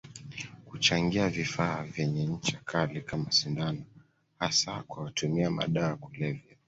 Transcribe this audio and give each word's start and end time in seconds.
Kuchangia 0.67 1.29
vifaa 1.29 1.83
vyenye 1.83 2.25
ncha 2.27 2.59
Kali 2.65 3.01
kama 3.01 3.31
sindano 3.31 3.81
hasa 4.39 4.83
kwa 4.87 5.03
watumia 5.03 5.49
madawa 5.51 5.89
ya 5.89 5.95
kulevya 5.95 6.55